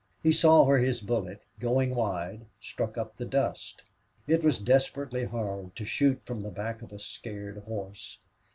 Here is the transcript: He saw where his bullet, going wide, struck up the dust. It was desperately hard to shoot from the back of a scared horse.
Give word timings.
He 0.23 0.31
saw 0.31 0.65
where 0.65 0.79
his 0.79 0.99
bullet, 0.99 1.43
going 1.59 1.93
wide, 1.93 2.47
struck 2.59 2.97
up 2.97 3.15
the 3.15 3.23
dust. 3.23 3.83
It 4.25 4.43
was 4.43 4.57
desperately 4.59 5.25
hard 5.25 5.75
to 5.75 5.85
shoot 5.85 6.19
from 6.25 6.41
the 6.41 6.49
back 6.49 6.81
of 6.81 6.91
a 6.91 6.97
scared 6.97 7.59
horse. 7.65 8.17